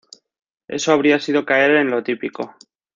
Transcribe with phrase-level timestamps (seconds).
[0.67, 2.55] Eso habría sido caer en lo típico.